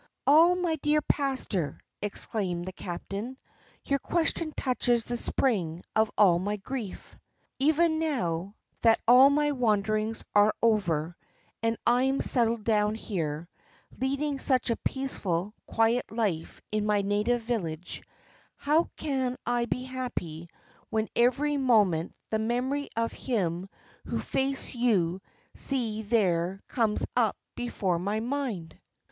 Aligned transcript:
"All, 0.25 0.55
my 0.55 0.77
dear 0.77 0.99
pastor," 1.03 1.79
answered 2.01 2.65
the 2.65 2.71
captain, 2.75 3.37
"your 3.83 3.99
question 3.99 4.51
touches 4.57 5.03
the 5.03 5.15
spring 5.15 5.83
of 5.95 6.09
all 6.17 6.39
my 6.39 6.55
grief. 6.57 7.15
Even 7.59 7.99
now, 7.99 8.55
that 8.81 8.99
all 9.07 9.29
my 9.29 9.51
wanderings 9.51 10.23
are 10.33 10.55
over, 10.59 11.15
and 11.61 11.77
I 11.85 12.05
am 12.05 12.19
settled 12.19 12.63
down 12.63 12.95
here, 12.95 13.47
leading 13.99 14.39
such 14.39 14.71
a 14.71 14.75
peaceful, 14.77 15.53
quiet 15.67 16.09
life 16.11 16.61
in 16.71 16.83
my 16.83 17.03
native 17.03 17.43
village, 17.43 18.01
how 18.55 18.89
can 18.97 19.37
I 19.45 19.65
be 19.65 19.83
happy 19.83 20.49
when 20.89 21.09
every 21.15 21.57
moment 21.57 22.15
the 22.31 22.39
memory 22.39 22.89
of 22.97 23.11
him 23.13 23.69
whose 24.05 24.23
face 24.23 24.73
you 24.73 25.21
see 25.53 26.01
there 26.01 26.59
comes 26.67 27.05
up 27.15 27.35
before 27.53 27.99
my 27.99 28.19
mind?" 28.19 28.79